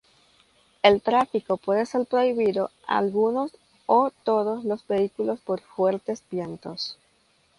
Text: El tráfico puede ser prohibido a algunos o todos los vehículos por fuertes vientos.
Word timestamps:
El 0.81 0.99
tráfico 1.03 1.57
puede 1.57 1.85
ser 1.85 2.07
prohibido 2.07 2.71
a 2.87 2.97
algunos 2.97 3.51
o 3.85 4.09
todos 4.23 4.65
los 4.65 4.87
vehículos 4.87 5.39
por 5.41 5.61
fuertes 5.61 6.23
vientos. 6.31 6.97